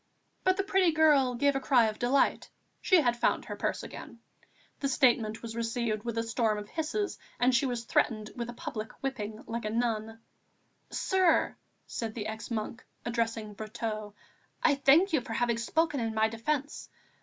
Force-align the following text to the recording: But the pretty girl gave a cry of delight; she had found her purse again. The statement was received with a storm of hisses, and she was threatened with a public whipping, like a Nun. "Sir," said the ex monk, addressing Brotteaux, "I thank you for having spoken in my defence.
But 0.43 0.57
the 0.57 0.63
pretty 0.63 0.91
girl 0.91 1.35
gave 1.35 1.55
a 1.55 1.59
cry 1.59 1.85
of 1.85 1.99
delight; 1.99 2.49
she 2.81 3.01
had 3.01 3.15
found 3.15 3.45
her 3.45 3.55
purse 3.55 3.83
again. 3.83 4.17
The 4.79 4.89
statement 4.89 5.43
was 5.43 5.55
received 5.55 6.01
with 6.01 6.17
a 6.17 6.23
storm 6.23 6.57
of 6.57 6.69
hisses, 6.69 7.19
and 7.39 7.53
she 7.53 7.67
was 7.67 7.83
threatened 7.83 8.31
with 8.35 8.49
a 8.49 8.53
public 8.53 8.91
whipping, 9.03 9.43
like 9.45 9.65
a 9.65 9.69
Nun. 9.69 10.19
"Sir," 10.89 11.55
said 11.85 12.15
the 12.15 12.25
ex 12.25 12.49
monk, 12.49 12.83
addressing 13.05 13.53
Brotteaux, 13.53 14.15
"I 14.63 14.73
thank 14.73 15.13
you 15.13 15.21
for 15.21 15.33
having 15.33 15.59
spoken 15.59 15.99
in 15.99 16.15
my 16.15 16.29
defence. 16.29 16.89